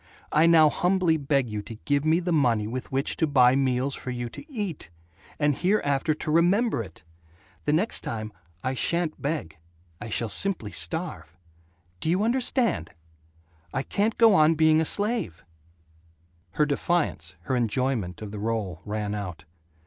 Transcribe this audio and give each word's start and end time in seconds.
I 0.31 0.47
now 0.47 0.67
humbly 0.71 1.15
beg 1.15 1.47
you 1.47 1.61
to 1.61 1.75
give 1.85 2.03
me 2.03 2.19
the 2.19 2.31
money 2.31 2.65
with 2.65 2.91
which 2.91 3.17
to 3.17 3.27
buy 3.27 3.55
meals 3.55 3.93
for 3.93 4.09
you 4.09 4.29
to 4.29 4.51
eat. 4.51 4.89
And 5.37 5.55
hereafter 5.55 6.15
to 6.15 6.31
remember 6.31 6.81
it. 6.81 7.03
The 7.65 7.73
next 7.73 8.01
time, 8.01 8.33
I 8.63 8.73
sha'n't 8.73 9.21
beg. 9.21 9.59
I 10.01 10.09
shall 10.09 10.27
simply 10.27 10.71
starve. 10.71 11.37
Do 11.99 12.09
you 12.09 12.23
understand? 12.23 12.95
I 13.75 13.83
can't 13.83 14.17
go 14.17 14.33
on 14.33 14.55
being 14.55 14.81
a 14.81 14.85
slave" 14.85 15.45
Her 16.53 16.65
defiance, 16.65 17.35
her 17.41 17.55
enjoyment 17.55 18.23
of 18.23 18.31
the 18.31 18.39
role, 18.39 18.81
ran 18.85 19.13
out. 19.13 19.45